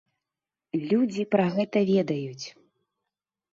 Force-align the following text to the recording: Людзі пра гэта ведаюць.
Людзі 0.91 1.27
пра 1.35 1.45
гэта 1.57 1.85
ведаюць. 1.93 2.45